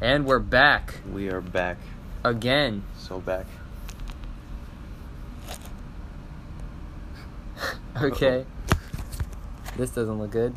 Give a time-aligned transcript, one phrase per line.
[0.00, 1.76] And we're back We are back.
[2.24, 2.84] again.
[2.98, 3.46] So back.
[8.00, 8.46] Okay.
[9.76, 10.54] This doesn't look good.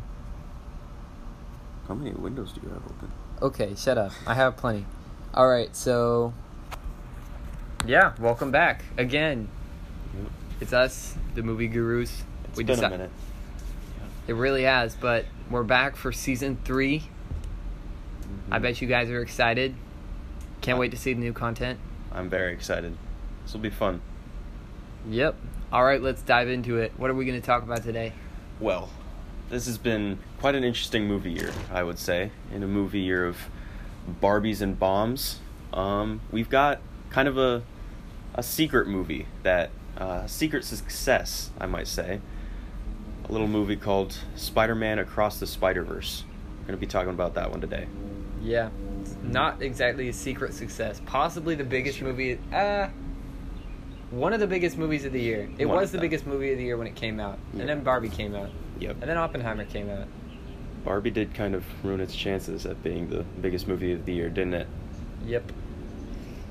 [1.88, 3.10] How many windows do you have open?
[3.42, 4.12] Okay, shut up.
[4.26, 4.86] I have plenty.
[5.34, 6.32] All right, so
[7.86, 9.48] yeah, welcome back again.
[10.16, 10.30] Yep.
[10.60, 12.22] It's us, the movie gurus.
[12.44, 13.10] It's We been deci- a minute.
[14.26, 17.02] It really has, but we're back for season 3.
[18.50, 19.74] I bet you guys are excited.
[20.60, 21.78] Can't wait to see the new content.
[22.12, 22.96] I'm very excited.
[23.42, 24.00] This will be fun.
[25.08, 25.36] Yep.
[25.72, 26.92] All right, let's dive into it.
[26.96, 28.12] What are we going to talk about today?
[28.60, 28.90] Well,
[29.50, 32.30] this has been quite an interesting movie year, I would say.
[32.52, 33.38] In a movie year of
[34.20, 35.40] Barbies and bombs,
[35.72, 36.80] um, we've got
[37.10, 37.62] kind of a
[38.34, 42.20] a secret movie that uh, secret success, I might say.
[43.28, 46.24] A little movie called Spider-Man Across the Spider-Verse.
[46.60, 47.86] We're gonna be talking about that one today.
[48.44, 48.68] Yeah.
[49.22, 51.00] Not exactly a secret success.
[51.06, 52.88] Possibly the biggest movie uh
[54.10, 55.48] one of the biggest movies of the year.
[55.58, 57.38] It One was the biggest movie of the year when it came out.
[57.52, 57.60] Yeah.
[57.60, 58.50] And then Barbie came out.
[58.78, 58.98] Yep.
[59.00, 60.06] And then Oppenheimer came out.
[60.84, 64.28] Barbie did kind of ruin its chances at being the biggest movie of the year,
[64.28, 64.68] didn't it?
[65.26, 65.50] Yep.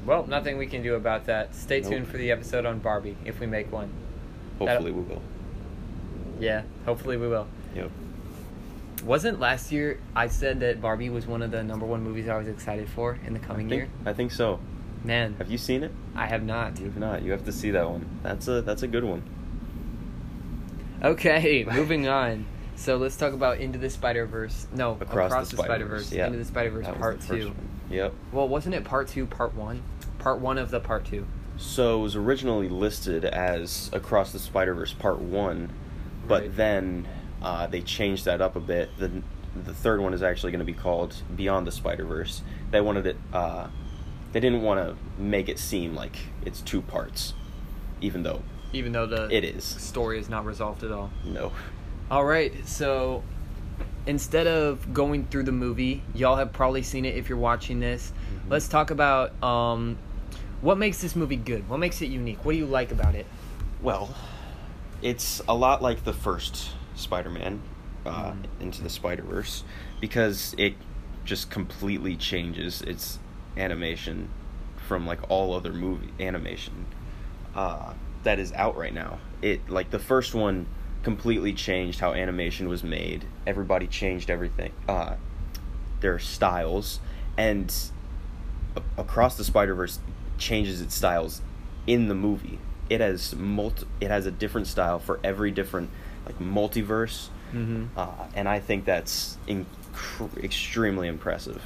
[0.06, 1.56] Well, nothing we can do about that.
[1.56, 1.92] Stay Nope.
[1.92, 3.90] tuned for the episode on Barbie if we make one.
[4.60, 5.22] Hopefully we will.
[6.40, 7.48] Yeah, hopefully we will.
[7.76, 7.92] Yep.
[9.04, 12.38] Wasn't last year I said that Barbie was one of the number one movies I
[12.38, 13.90] was excited for in the coming I think, year?
[14.06, 14.60] I think so.
[15.04, 15.92] Man, Have you seen it?
[16.16, 16.80] I have not.
[16.80, 17.24] You've not.
[17.24, 18.06] You have to see that one.
[18.24, 19.22] That's a that's a good one.
[21.04, 22.46] Okay, moving on.
[22.76, 24.68] So let's talk about Into the Spider Verse.
[24.74, 26.12] No, Across, the, Spider Verse.
[26.12, 26.26] yeah.
[26.28, 27.48] Into the Spider Verse Part Two.
[27.50, 27.56] one.
[27.90, 28.14] Yep.
[28.32, 29.84] Well, wasn't it Part Two, Part One?
[30.20, 31.26] Part One of the Part Two.
[31.58, 35.70] So it was originally listed as Across the Spider Verse Part One,
[36.28, 36.56] but Right.
[36.56, 37.08] then
[37.44, 38.90] uh, they changed that up a bit.
[38.98, 39.12] The
[39.66, 42.42] the third one is actually going to be called Beyond the Spider Verse.
[42.72, 43.18] They wanted it.
[43.32, 43.68] Uh,
[44.32, 47.34] they didn't want to make it seem like it's two parts,
[48.02, 48.42] even though
[48.74, 49.64] Even though the it is.
[49.64, 51.12] story is not resolved at all.
[51.24, 51.52] No.
[52.10, 53.22] All right, so
[54.08, 58.12] instead of going through the movie, y'all have probably seen it if you're watching this.
[58.48, 58.50] Mhm.
[58.50, 59.98] Let's talk about um,
[60.62, 61.70] what makes this movie good.
[61.70, 62.44] What makes it unique?
[62.44, 63.28] What do you like about it?
[63.84, 64.16] Well,
[65.04, 67.62] it's a lot like the first Spider-Man,
[68.06, 68.36] uh, Mm.
[68.60, 69.64] Into the Spider-Verse,
[70.02, 70.76] because it
[71.26, 73.20] just completely changes its
[73.58, 74.30] animation
[74.88, 76.86] from like all other movie animation
[77.56, 77.94] uh,
[78.24, 79.20] that is out right now.
[79.42, 80.66] It like the first one
[81.04, 83.26] completely changed how animation was made.
[83.48, 85.16] Everybody changed everything, uh,
[86.02, 87.00] their styles,
[87.38, 87.74] and
[88.76, 90.00] a- across the Spider Verse
[90.38, 91.42] changes its styles
[91.88, 92.60] in the movie.
[92.90, 95.90] It has multi- It has a different style for every different
[96.26, 97.98] like multiverse, Mm-hmm.
[98.00, 99.66] uh, and I think that's inc-
[100.44, 101.62] extremely impressive.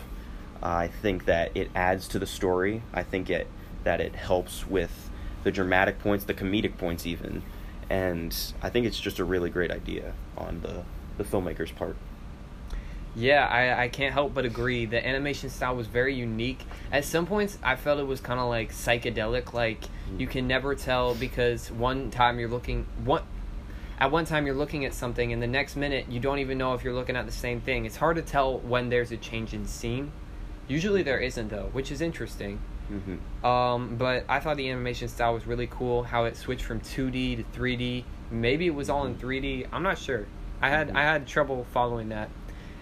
[0.62, 2.82] I think that it adds to the story.
[2.94, 3.48] I think it
[3.86, 5.10] that it helps with
[5.44, 7.42] the dramatic points, the comedic points, even,
[7.90, 10.84] and I think it's just a really great idea on the
[11.18, 11.96] the filmmaker's part.
[13.16, 14.86] Yeah, I, I can't help but agree.
[14.86, 16.60] The animation style was very unique.
[16.92, 19.54] At some points, I felt it was kind of like psychedelic.
[19.54, 19.86] Like
[20.18, 23.24] you can never tell because one time you're looking one,
[24.00, 26.74] at one time you're looking at something, and the next minute you don't even know
[26.74, 27.86] if you're looking at the same thing.
[27.86, 30.12] It's hard to tell when there's a change in scene.
[30.68, 32.60] Usually there isn't though, which is interesting.
[32.92, 33.46] Mm-hmm.
[33.46, 36.04] Um, but I thought the animation style was really cool.
[36.04, 38.04] How it switched from 2D to 3D.
[38.32, 39.68] Maybe it was all in 3D.
[39.72, 40.26] I'm not sure.
[40.62, 42.30] I had I had trouble following that.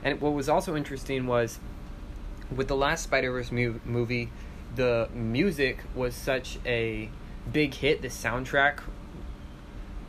[0.03, 1.59] And what was also interesting was
[2.55, 4.29] with the last Spider Verse mu- movie,
[4.75, 7.09] the music was such a
[7.51, 8.01] big hit.
[8.01, 8.79] The soundtrack,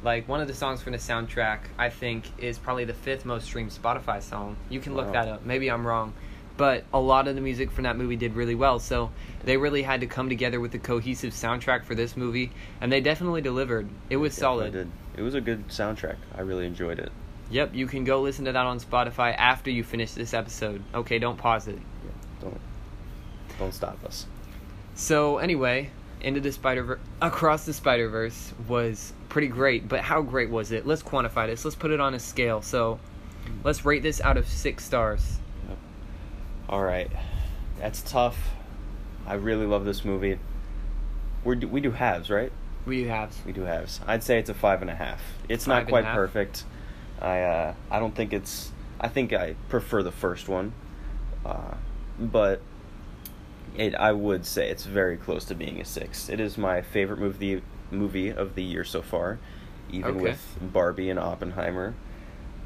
[0.03, 3.45] like one of the songs from the soundtrack, I think is probably the fifth most
[3.47, 4.57] streamed Spotify song.
[4.69, 5.12] You can look Wow.
[5.12, 5.45] that up.
[5.45, 6.12] Maybe I'm wrong.
[6.57, 8.79] But a lot of the music from that movie did really well.
[8.79, 9.11] So
[9.45, 13.01] they really had to come together with a cohesive soundtrack for this movie, and they
[13.03, 13.89] definitely delivered.
[14.09, 14.73] It was solid.
[14.73, 14.91] Did.
[15.17, 16.17] It was a good soundtrack.
[16.34, 17.13] I really enjoyed it.
[17.51, 20.83] Yep, you can go listen to that on Spotify after you finish this episode.
[20.95, 21.78] Okay, don't pause it.
[22.41, 22.61] Don't
[23.59, 24.27] don't stop us.
[24.95, 25.91] So anyway,
[26.27, 29.89] into the Spider Verse, across the Spider Verse was pretty great.
[29.89, 30.87] But how great was it?
[30.87, 31.65] Let's quantify this.
[31.65, 32.61] Let's put it on a scale.
[32.61, 32.99] So
[33.63, 35.39] let's rate this out of six stars.
[36.69, 37.09] All right,
[37.78, 38.37] that's tough.
[39.25, 40.39] I really love this movie.
[41.45, 42.51] We do, we do halves, right?
[42.87, 43.33] We have.
[43.47, 44.01] We do halves.
[44.07, 45.21] I'd say it's a five and a half.
[45.49, 46.65] It's Five not quite perfect.
[47.21, 48.72] I uh, I don't think it's.
[49.01, 50.72] I think I prefer the first one,
[51.45, 51.75] uh,
[52.19, 52.61] but
[53.78, 56.28] it I would say it's very close to being a six.
[56.28, 59.39] It is my favorite movie movie of the year so far,
[59.91, 60.21] even Okay.
[60.23, 61.95] with Barbie and Oppenheimer.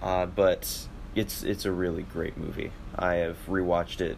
[0.03, 2.73] Uh, but it's it's a really great movie.
[2.97, 4.17] I have rewatched it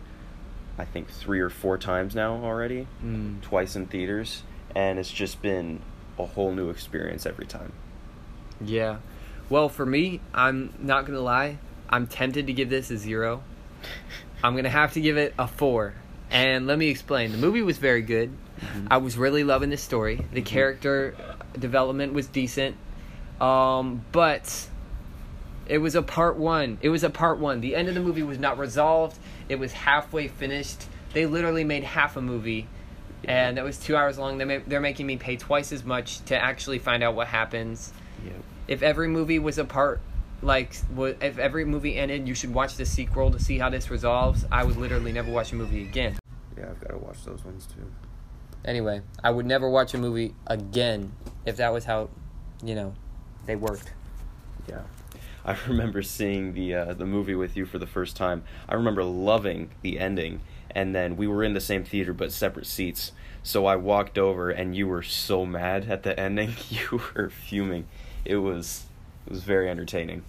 [0.78, 3.42] I think three or four times now already, Mm.
[3.42, 4.42] twice in theaters,
[4.74, 5.80] and it's just been
[6.18, 7.72] a whole new experience every time.
[8.60, 8.96] Yeah.
[9.50, 11.58] Well, for me, I'm not gonna lie.
[11.90, 13.42] I'm tempted to give this a zero.
[14.42, 15.94] I'm gonna have to give it a four.
[16.32, 17.30] And let me explain.
[17.32, 18.30] The movie was very good.
[18.60, 18.86] Mhm.
[18.90, 20.24] I was really loving the story.
[20.32, 21.14] The character
[21.58, 22.76] development was decent.
[23.40, 24.68] Um, but
[25.66, 26.78] it was a part one.
[26.80, 27.60] It was a part one.
[27.60, 29.18] The end of the movie was not resolved.
[29.48, 30.84] It was halfway finished.
[31.12, 32.66] They literally made half a movie,
[33.24, 34.38] and that was two hours long.
[34.38, 37.92] They ma- they're making me pay twice as much to actually find out what happens.
[38.24, 38.34] Yep.
[38.68, 40.00] If every movie was a part,
[40.40, 40.74] like
[41.20, 44.46] if every movie ended, you should watch the sequel to see how this resolves.
[44.50, 46.16] I would literally never watch a movie again.
[46.62, 47.90] Yeah, I've got to watch those ones too.
[48.64, 51.12] Anyway, I would never watch a movie again
[51.44, 52.08] if that was how,
[52.62, 52.94] you know,
[53.46, 53.92] they worked.
[54.68, 54.82] Yeah.
[55.44, 58.44] I remember seeing the uh, the movie with you for the first time.
[58.68, 62.66] I remember loving the ending, and then we were in the same theater but separate
[62.66, 63.10] seats.
[63.42, 66.54] So I walked over, and you were so mad at the ending.
[66.70, 67.88] You were fuming.
[68.24, 68.84] It was
[69.26, 70.22] it was very entertaining.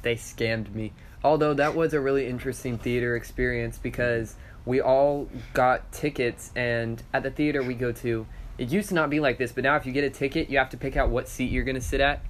[0.00, 0.92] They scammed me.
[1.22, 7.22] Although that was a really interesting theater experience because we all got tickets, and at
[7.22, 8.26] the theater we go to,
[8.58, 10.58] it used to not be like this, but now if you get a ticket, you
[10.58, 12.22] have to pick out what seat you're going to sit at.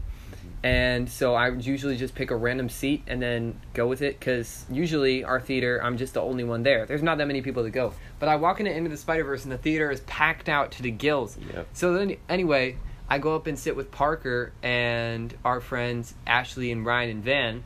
[0.65, 4.19] And so I would usually just pick a random seat and then go with it
[4.19, 6.87] because usually our theater, I'm just the only one there.
[6.87, 7.95] There's not that many people to go.
[8.21, 10.83] But I walk into Into the Spider Verse and the theater is packed out to
[10.83, 11.37] the gills.
[11.53, 11.67] Yep.
[11.73, 12.77] So then, anyway,
[13.09, 17.65] I go up and sit with Parker and our friends Ashley and Ryan and Van.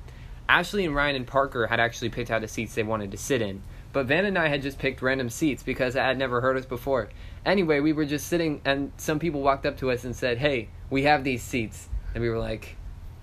[0.48, 3.42] Ashley and Ryan and Parker had actually picked out the seats they wanted to sit
[3.42, 3.62] in.
[3.96, 6.66] But Van and I had just picked random seats because I had never heard us
[6.66, 7.08] before.
[7.46, 10.68] Anyway, we were just sitting, and some people walked up to us and said, Hey,
[10.90, 11.88] we have these seats.
[12.12, 12.76] And we were like,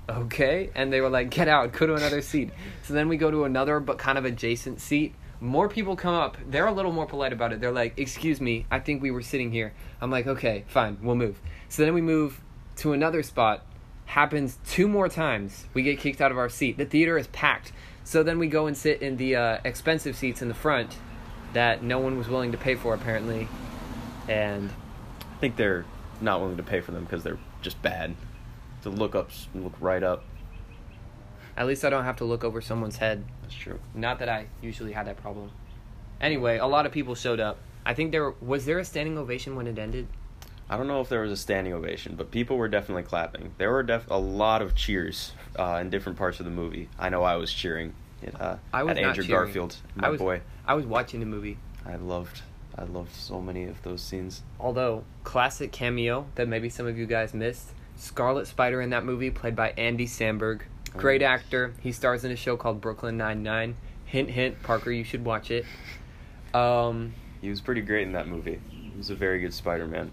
[0.10, 0.72] Okay.
[0.74, 2.50] And they were like, Get out, go to another seat.
[2.82, 5.14] So then we go to another, but kind of adjacent seat.
[5.40, 6.38] More people come up.
[6.48, 7.62] They're a little more polite about it.
[7.62, 9.76] They're like, Excuse me, I think we were sitting here.
[10.02, 11.40] I'm like, Okay, fine, we'll move.
[11.70, 12.42] So then we move
[12.78, 13.64] to another spot
[14.06, 15.66] happens two more times.
[15.74, 16.78] We get kicked out of our seat.
[16.78, 17.72] The theater is packed.
[18.04, 20.98] So then we go and sit in the uh, expensive seats in the front
[21.54, 23.48] that no one was willing to pay for apparently.
[24.28, 24.70] And
[25.22, 25.86] I think they're
[26.22, 28.16] not willing to pay for them because they're just bad.
[28.84, 30.26] To look up, look right up.
[31.56, 33.24] at least I don't have to look over someone's head.
[33.42, 33.80] That's true.
[33.94, 35.52] Not that I usually had that problem.
[36.20, 37.60] Anyway, a lot of people showed up.
[37.86, 40.08] I think there was there a standing ovation when it ended.
[40.74, 43.54] I don't know if there was a standing ovation, but people were definitely clapping.
[43.60, 46.90] There were def- a lot of cheers uh, in different parts of the movie.
[46.98, 47.94] I know I was cheering
[48.26, 49.46] at, uh, I was at Andrew cheering.
[49.46, 50.42] Garfield, my I was boy.
[50.66, 51.60] I was watching the movie.
[51.86, 52.42] I loved,
[52.76, 54.42] I loved so many of those scenes.
[54.60, 59.30] Although classic cameo that maybe some of you guys missed, Scarlet Spider in that movie
[59.30, 60.62] played by Andy Samberg.
[60.98, 61.28] Great Oh.
[61.28, 61.76] actor.
[61.82, 63.76] He stars in a show called Brooklyn Nine Nine.
[64.06, 65.66] Hint hint, Parker, you should watch it.
[66.52, 68.60] Um, He was pretty great in that movie.
[68.70, 70.12] He was a very good Spider-Man.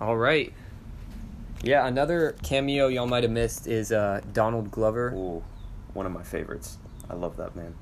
[0.00, 0.52] All right.
[1.62, 5.12] Yeah, another cameo y'all might have missed is uh, Donald Glover.
[5.14, 5.42] Ooh,
[5.94, 6.78] one of my favorites.
[7.08, 7.74] I love that man.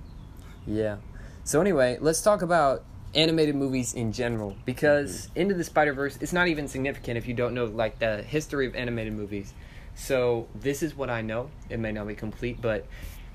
[0.66, 0.98] Yeah.
[1.44, 6.32] So anyway, let's talk about animated movies in general because Into the Spider Verse is
[6.32, 9.52] not even significant if you don't know like the history of animated movies.
[9.94, 11.50] So this is what I know.
[11.68, 12.86] It may not be complete, but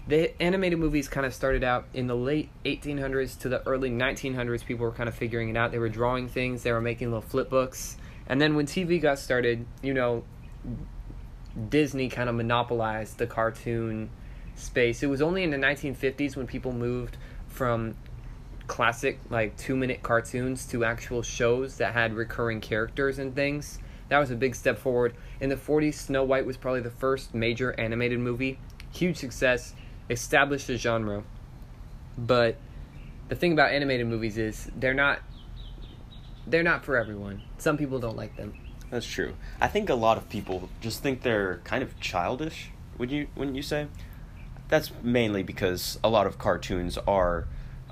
[0.08, 4.66] the animated movies kind of started out in the late 1800s to the early 1900s.
[4.66, 5.72] People were kind of figuring it out.
[5.72, 6.64] They were drawing things.
[6.64, 7.98] They were making little flip books.
[8.28, 10.24] And then when TV got started, you know,
[11.70, 14.10] Disney kind of monopolized the cartoon
[14.56, 15.02] space.
[15.04, 17.18] It was only in the 1950s when people moved
[17.48, 17.96] from
[18.68, 23.80] classic like 2-minute cartoons to actual shows that had recurring characters and things.
[24.10, 25.16] That was a big step forward.
[25.40, 28.60] In the 40s, Snow White was probably the first major animated movie.
[28.92, 29.74] Huge success,
[30.10, 31.24] established a genre.
[32.18, 32.58] But
[33.30, 35.20] the thing about animated movies is they're not
[36.48, 37.44] they're not for everyone.
[37.58, 38.54] Some people don't like them.
[38.90, 39.36] That's true.
[39.60, 42.70] I think a lot of people just think they're kind of childish.
[42.98, 43.28] Would you?
[43.36, 43.88] Wouldn't you say?
[44.70, 47.48] That's mainly because a lot of cartoons are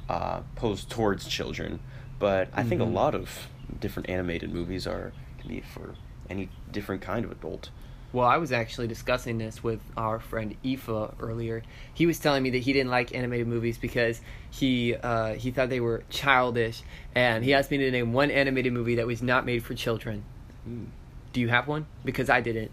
[0.09, 1.79] uh, posed towards children,
[2.19, 2.93] but I think a Mhm.
[2.93, 3.47] lot of
[3.79, 5.95] different animated movies are can be for
[6.29, 7.69] any different kind of adult.
[8.15, 11.63] Well, I was actually discussing this with our friend Aoife earlier.
[11.93, 15.67] He was telling me that he didn't like animated movies because he uh, he thought
[15.67, 16.81] they were childish,
[17.13, 20.24] and he asked me to name one animated movie that was not made for children.
[20.63, 20.86] Hmm.
[21.34, 21.88] Do you have one?
[22.05, 22.72] Because I didn't.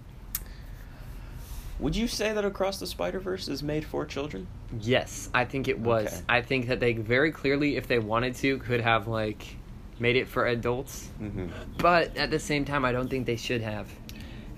[1.80, 4.46] Would you say that Across the Spider Verse is made for children?
[4.80, 6.06] Yes, I think it was.
[6.06, 6.22] Okay.
[6.28, 9.56] I think that they very clearly, if they wanted to, could have like
[9.98, 11.08] made it for adults.
[11.20, 11.46] Mm-hmm.
[11.78, 13.88] But at the same time, I don't think they should have.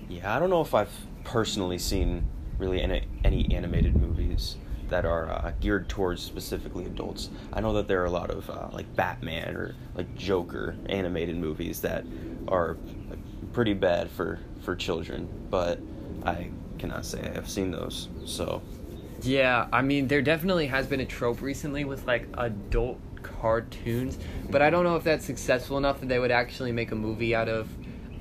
[0.09, 0.91] Yeah, I don't know if I've
[1.23, 4.57] personally seen really any, any animated movies
[4.89, 7.29] that are uh, geared towards specifically adults.
[7.51, 11.37] I know that there are a lot of uh, like Batman or like Joker animated
[11.37, 12.05] movies that
[12.47, 12.77] are
[13.53, 15.79] pretty bad for for children, but
[16.23, 18.09] I cannot say I have seen those.
[18.25, 18.61] So
[19.23, 24.19] Yeah, I mean, there definitely has been a trope recently with like adult cartoons,
[24.51, 27.33] but I don't know if that's successful enough that they would actually make a movie
[27.33, 27.67] out of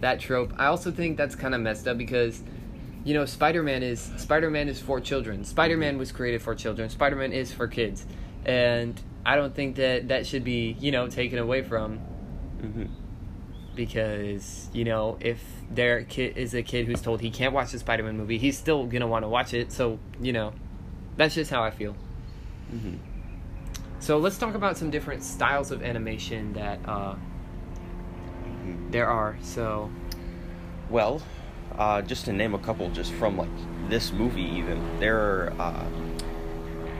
[0.05, 0.53] that trope.
[0.59, 2.43] I also think that's kind of messed up because
[3.05, 5.45] you know, Spider-Man is Spider-Man is for children.
[5.45, 6.89] Spider-Man was created for children.
[6.89, 8.07] Spider-Man is for kids.
[8.47, 12.01] And I don't think that that should be, you know, taken away from
[12.61, 12.89] mhm.
[13.75, 17.79] because you know if their kid is a kid who's told he can't watch the
[17.79, 19.73] Spider-Man movie, he's still gonna want to watch it.
[19.73, 20.53] So you know,
[21.17, 21.97] that's just how I feel.
[22.75, 22.99] Mhm.
[24.01, 27.15] So let's talk about some different styles of animation that uh.
[28.91, 29.37] There are.
[29.43, 29.91] So
[30.91, 31.23] Well,
[31.79, 33.49] uh, just to name a couple, just from like
[33.89, 35.53] this movie, even there are.
[35.59, 35.87] Uh,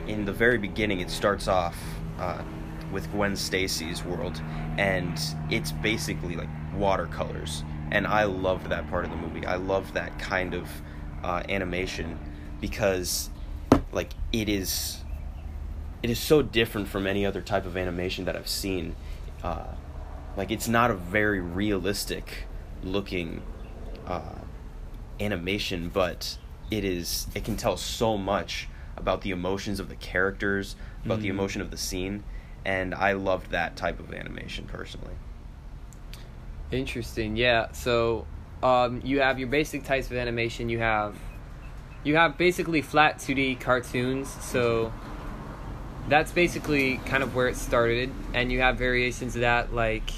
[0.07, 1.75] in the very beginning, it starts off
[2.19, 2.41] uh,
[2.91, 4.41] with Gwen Stacy's world,
[4.77, 5.19] and
[5.49, 9.45] it's basically like watercolors, and I loved that part of the movie.
[9.45, 10.69] I love that kind of
[11.23, 12.19] uh, animation
[12.61, 13.29] because,
[13.91, 14.99] like, it is.
[16.03, 18.95] It is so different from any other type of animation that I've seen.
[20.37, 22.45] Like, it's not a very realistic
[22.83, 23.41] looking
[24.05, 24.21] uh,
[25.19, 26.37] animation, but
[26.71, 30.75] it is it can tell so much about the emotions of the characters,
[31.05, 31.31] about the Mhm.
[31.31, 32.23] emotion of the scene,
[32.63, 35.13] and I loved that type of animation personally.
[36.71, 37.71] interesting, yeah.
[37.71, 38.25] So
[38.63, 40.67] um, you have your basic types of animation.
[40.67, 41.15] You have
[42.03, 44.27] you have basically flat 2D cartoons.
[44.43, 44.91] So
[46.07, 49.73] that's basically kind of where it started, and you have variations of that.
[49.73, 50.11] Like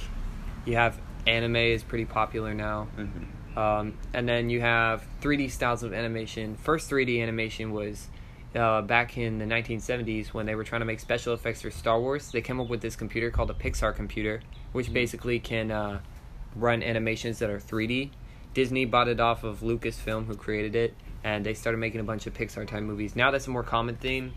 [0.65, 2.87] you have anime is pretty popular now.
[2.97, 3.57] Mm-hmm.
[3.57, 6.55] Um, and then you have 3D styles of animation.
[6.57, 8.07] First 3D animation was
[8.55, 11.99] uh, back in the 1970s when they were trying to make special effects for Star
[11.99, 12.31] Wars.
[12.31, 14.41] They came up with this computer called a Pixar computer,
[14.73, 15.99] which basically can uh,
[16.55, 18.11] run animations that are 3D.
[18.53, 22.27] Disney bought it off of Lucasfilm, who created it, and they started making a bunch
[22.27, 23.15] of Pixar type movies.
[23.15, 24.33] Now that's a more common theme.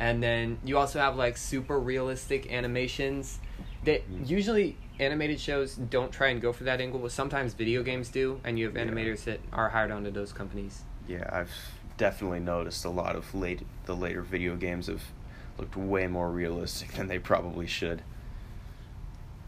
[0.00, 3.38] And then you also have like super realistic animations
[3.84, 8.08] that usually animated shows don't try and go for that angle, but sometimes video games
[8.08, 8.84] do, and you have Yeah.
[8.84, 10.82] animators that are hired onto those companies.
[11.06, 11.52] Yeah, I've
[11.98, 15.02] definitely noticed a lot of late the later video games have
[15.58, 18.02] looked way more realistic than they probably should.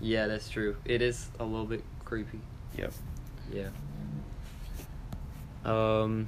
[0.00, 0.76] Yeah, that's true.
[0.85, 2.40] It is a little bit creepy.
[2.76, 2.92] Yep.
[3.52, 3.68] Yeah.
[5.64, 6.26] Um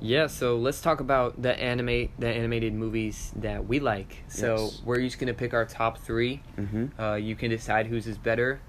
[0.00, 4.24] yeah, so let's talk about the animate the animated movies that we like.
[4.28, 4.82] So Yes.
[4.84, 6.42] we're each gonna pick our top three.
[6.58, 7.00] Mm-hmm.
[7.00, 8.60] Uh, you can decide whose is better.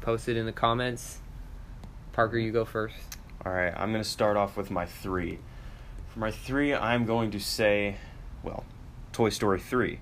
[0.00, 1.20] Post it in the comments.
[2.12, 2.96] Parker, you go first.
[3.44, 5.38] All right, I'm going to start off with my three.
[6.08, 7.96] For my three, I'm going to say,
[8.42, 8.64] well,
[9.12, 9.98] Toy Story 3.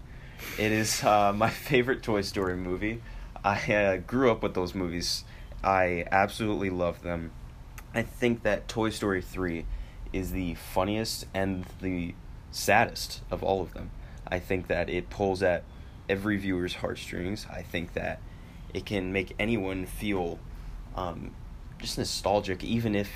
[0.59, 3.03] It is uh, my favorite Toy Story movie.
[3.45, 5.25] I uh, grew up with those movies.
[5.65, 7.33] I absolutely love them.
[7.95, 9.65] I think that Toy Story 3
[10.13, 12.15] is the funniest and the
[12.51, 13.91] saddest of all of them.
[14.27, 15.65] I think that it pulls at
[16.09, 17.47] every viewer's heartstrings.
[17.51, 18.21] I think that
[18.73, 20.39] it can make anyone feel
[20.95, 21.33] um,
[21.79, 23.11] just nostalgic, even if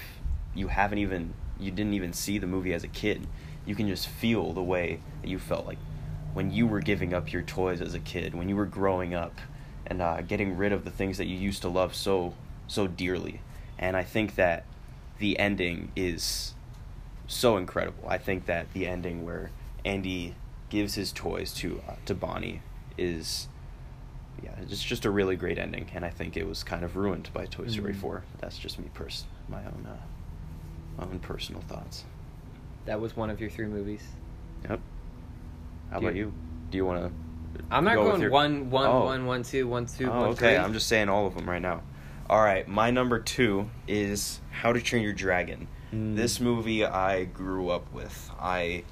[0.55, 3.27] you haven't even you didn't even see the movie as a kid.
[3.65, 5.79] You can just feel the way that you felt like
[6.35, 9.41] when you were giving up your toys as a kid, when you were growing up,
[9.87, 12.35] and uh, getting rid of the things that you used to love so
[12.67, 13.41] so dearly.
[13.79, 14.65] And I think that
[15.19, 16.55] the ending is
[17.27, 18.09] so incredible.
[18.09, 19.51] I think that the ending where
[19.85, 20.35] Andy
[20.69, 22.63] gives his toys to uh, to Bonnie
[22.99, 23.49] is
[24.43, 27.31] yeah, it's just a really great ending, and I think it was kind of ruined
[27.33, 28.01] by Toy Story Mhm.
[28.01, 28.23] 4.
[28.41, 29.97] That's just me, pers- my own, uh,
[30.99, 32.05] my own personal thoughts.
[32.85, 34.03] That was one of your three movies.
[34.69, 34.81] Yep.
[35.91, 36.35] How Do about you-?
[36.71, 37.13] Do you want to?
[37.71, 39.05] I'm not go going your- one, one, Oh.
[39.07, 40.55] one, one, two, one, two, Oh, one, okay.
[40.55, 40.57] three.
[40.59, 41.81] I'm just saying all of them right now.
[42.29, 45.67] All right, my number two is How to Train Your Dragon.
[45.93, 46.17] Mm.
[46.17, 48.31] This movie I grew up with.
[48.41, 48.85] I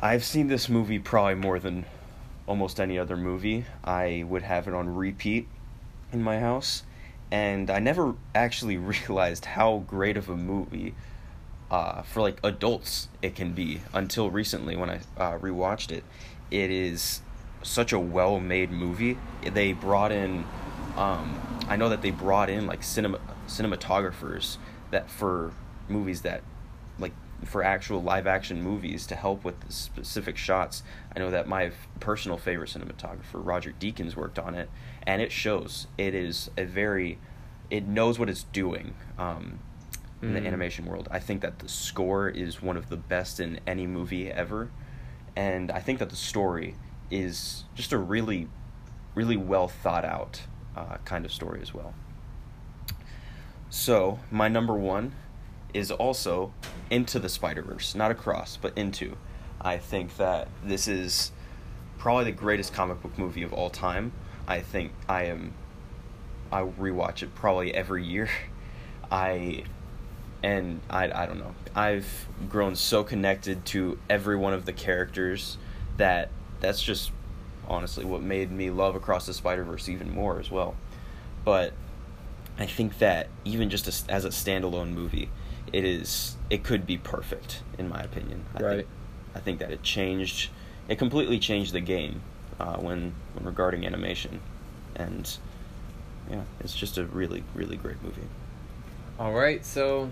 [0.00, 1.84] I've seen this movie probably more than
[2.46, 3.64] almost any other movie.
[3.84, 5.46] I would have it on repeat
[6.12, 6.82] in my house,
[7.30, 10.94] and I never actually realized how great of a movie
[11.70, 16.04] uh, for like adults it can be until recently when I uh, rewatched it.
[16.50, 17.20] It is
[17.62, 19.18] such a well-made movie.
[19.42, 20.44] They brought in,
[20.96, 24.56] um, I know that they brought in like cinema cinematographers
[24.90, 25.52] that for
[25.90, 26.42] movies that
[26.98, 27.12] like
[27.44, 30.82] for actual live action movies to help with the specific shots.
[31.14, 34.68] I know that my f- personal favorite cinematographer Roger Deakins worked on it,
[35.06, 35.86] and it shows.
[35.96, 37.18] It is a very,
[37.70, 38.94] it knows what it's doing.
[39.18, 39.60] Um,
[40.20, 40.46] in the Mm.
[40.48, 41.06] animation world.
[41.12, 44.68] I think that the score is one of the best in any movie ever.
[45.36, 46.74] and I think that the story
[47.12, 48.48] is just a really,
[49.14, 50.42] really well thought out
[50.76, 51.94] uh, kind of story as well.
[53.70, 55.12] So my number one
[55.74, 56.52] is also
[56.90, 59.16] Into the Spider Verse, not across, but into.
[59.60, 61.32] I think that this is
[61.98, 64.12] probably the greatest comic book movie of all time.
[64.46, 65.52] I think I am.
[66.50, 68.30] I rewatch it probably every year.
[69.10, 69.64] I
[70.42, 71.54] and I, I don't know.
[71.74, 75.58] I've grown so connected to every one of the characters
[75.96, 77.10] that that's just
[77.66, 80.76] honestly what made me love Across the Spider Verse even more as well.
[81.44, 81.72] But
[82.58, 85.30] I think that even just as, as a standalone movie,
[85.72, 88.44] it is it could be perfect in my opinion.
[88.54, 88.76] I Right.
[88.76, 88.88] Think,
[89.34, 90.50] I think that it changed,
[90.88, 92.22] it completely changed the game
[92.58, 94.40] uh, when when regarding animation,
[94.96, 95.36] and
[96.30, 98.26] yeah, it's just a really really great movie.
[99.18, 100.10] All right, so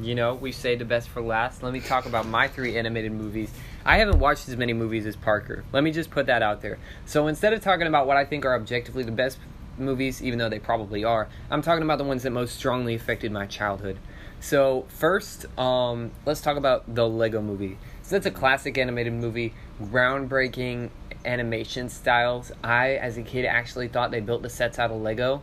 [0.00, 1.62] you know we say the best for last.
[1.62, 3.50] Let me talk about my three animated movies.
[3.84, 5.64] I haven't watched as many movies as Parker.
[5.72, 6.78] Let me just put that out there.
[7.06, 9.38] So instead of talking about what I think are objectively the best
[9.78, 13.32] movies, even though they probably are, I'm talking about the ones that most strongly affected
[13.32, 13.98] my childhood.
[14.40, 17.78] So first, um, let's talk about the Lego Movie.
[18.02, 20.90] So that's a classic animated movie, groundbreaking
[21.24, 22.50] animation styles.
[22.64, 25.42] I, as a kid, actually thought they built the sets out of Lego.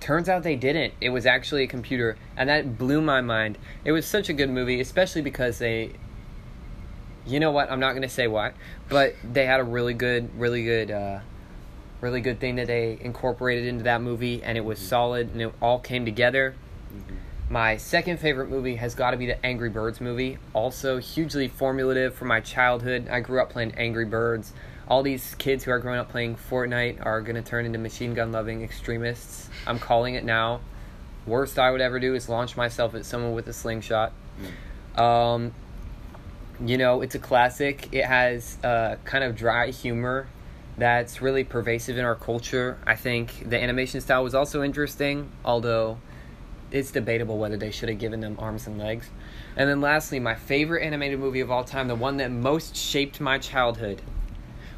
[0.00, 0.94] Turns out they didn't.
[1.00, 3.58] It was actually a computer, and that blew my mind.
[3.84, 5.92] It was such a good movie, especially because they.
[7.26, 7.70] You know what?
[7.70, 8.52] I'm not gonna say why,
[8.88, 11.18] but they had a really good, really good, uh,
[12.00, 15.52] really good thing that they incorporated into that movie, and it was solid, and it
[15.60, 16.54] all came together.
[17.50, 20.36] My second favorite movie has got to be the Angry Birds movie.
[20.52, 23.08] Also, hugely formulative for my childhood.
[23.08, 24.52] I grew up playing Angry Birds.
[24.86, 28.12] All these kids who are growing up playing Fortnite are going to turn into machine
[28.12, 29.48] gun loving extremists.
[29.66, 30.60] I'm calling it now.
[31.26, 34.12] Worst I would ever do is launch myself at someone with a slingshot.
[34.96, 35.54] Um,
[36.62, 37.88] you know, it's a classic.
[37.92, 40.28] It has uh, kind of dry humor
[40.76, 42.78] that's really pervasive in our culture.
[42.86, 45.98] I think the animation style was also interesting, although
[46.70, 49.08] it's debatable whether they should have given them arms and legs.
[49.56, 53.20] And then lastly, my favorite animated movie of all time, the one that most shaped
[53.20, 54.02] my childhood,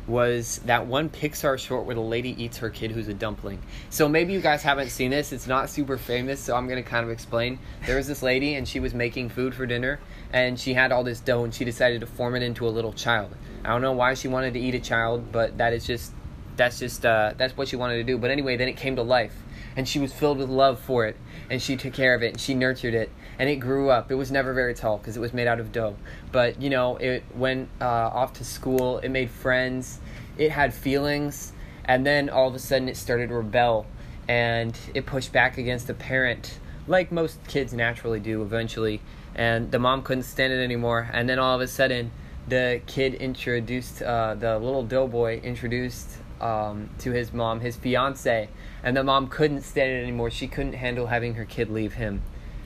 [0.07, 3.63] was that one Pixar short where the lady eats her kid who's a dumpling.
[3.91, 5.33] So maybe you guys haven't seen this.
[5.33, 7.59] It's not super famous, so I'm going to kind of explain.
[7.87, 10.01] There was this lady and she was making food for dinner
[10.33, 12.93] and she had all this dough and she decided to form it into a little
[12.93, 13.35] child.
[13.65, 16.13] I don't know why she wanted to eat a child, but that is just
[16.57, 18.19] that's just uh, that's what she wanted to do.
[18.19, 19.35] But anyway, then it came to life,
[19.77, 21.17] and she was filled with love for it,
[21.49, 24.11] and she took care of it, and she nurtured it, and it grew up.
[24.11, 25.97] It was never very tall because it was made out of dough,
[26.33, 28.99] but you know, it went uh, off to school.
[28.99, 30.01] It made friends.
[30.39, 31.53] It had feelings,
[31.85, 33.87] and then all of a sudden, it started to rebel,
[34.29, 39.01] and it pushed back against the parent, like most kids naturally do eventually.
[39.35, 42.11] And the mom couldn't stand it anymore, and then all of a sudden
[42.49, 46.09] the kid introduced uh, the little doughboy introduced
[46.41, 48.49] um, to his mom his fiance
[48.83, 50.31] and the mom couldn't stand it anymore.
[50.31, 52.23] She couldn't handle having her kid leave him.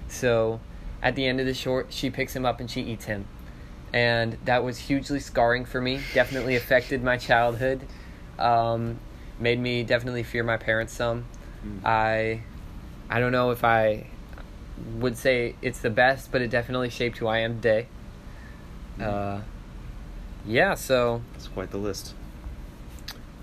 [0.08, 0.60] So
[1.02, 3.26] at the end of the short she picks him up and she eats him.
[3.92, 7.82] And that was hugely scarring for me definitely affected my childhood
[8.38, 8.98] um,
[9.38, 11.24] made me definitely fear my parents some.
[11.84, 12.40] I
[13.10, 14.06] i don't know if i
[14.96, 17.86] would say it's the best but it definitely shaped who i am today.
[19.00, 19.40] Uh,
[20.46, 22.14] yeah, so It's quite the list.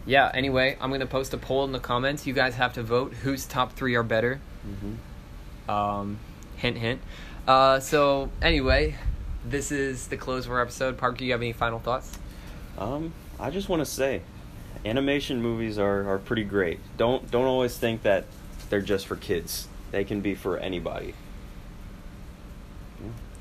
[0.05, 0.31] Yeah.
[0.33, 2.25] Anyway, I'm gonna post a poll in the comments.
[2.27, 4.39] You guys have to vote whose top three are better.
[4.67, 5.71] Mm-hmm.
[5.71, 6.19] Um,
[6.55, 7.01] hint, hint.
[7.47, 8.95] Uh, so anyway,
[9.45, 10.97] this is the close of our episode.
[10.97, 12.17] Parker, do you have any final thoughts?
[12.77, 14.21] Um, I just want to say,
[14.85, 16.79] animation movies are, are pretty great.
[16.97, 18.25] Don't don't always think that
[18.69, 19.67] they're just for kids.
[19.91, 21.13] They can be for anybody.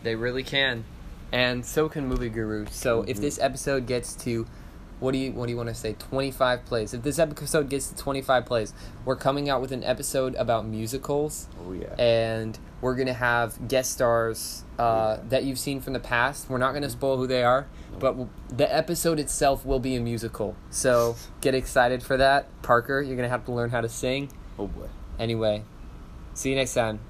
[0.02, 0.84] They really can,
[1.30, 2.66] and so can Movie Guru.
[2.70, 3.20] So if Mhm.
[3.20, 4.46] this episode gets to
[5.00, 7.88] what do you what do you want to say 25 plays if this episode gets
[7.88, 8.72] to 25 plays
[9.04, 11.94] we're coming out with an episode about musicals Oh yeah.
[11.98, 16.48] and we're gonna have guest stars uh, that you've seen from the past.
[16.48, 17.66] We're not gonna spoil who they are,
[17.98, 20.56] but w- the episode itself will be a musical.
[20.70, 23.02] So get excited for that, Parker.
[23.02, 24.30] You're gonna have to learn how to sing.
[24.58, 24.86] oh boy.
[25.18, 25.64] Anyway,
[26.32, 27.00] see you next time.